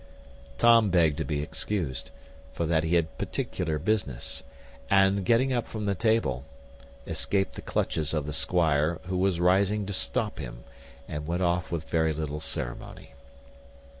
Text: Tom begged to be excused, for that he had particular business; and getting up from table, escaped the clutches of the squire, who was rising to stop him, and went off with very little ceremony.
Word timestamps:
Tom 0.57 0.89
begged 0.89 1.17
to 1.19 1.23
be 1.23 1.43
excused, 1.43 2.09
for 2.53 2.65
that 2.65 2.83
he 2.83 2.95
had 2.95 3.19
particular 3.19 3.77
business; 3.77 4.41
and 4.89 5.23
getting 5.23 5.53
up 5.53 5.67
from 5.67 5.85
table, 5.93 6.43
escaped 7.05 7.53
the 7.53 7.61
clutches 7.61 8.11
of 8.11 8.25
the 8.25 8.33
squire, 8.33 8.97
who 9.03 9.15
was 9.17 9.39
rising 9.39 9.85
to 9.85 9.93
stop 9.93 10.39
him, 10.39 10.63
and 11.07 11.27
went 11.27 11.43
off 11.43 11.69
with 11.69 11.83
very 11.87 12.13
little 12.13 12.39
ceremony. 12.39 13.13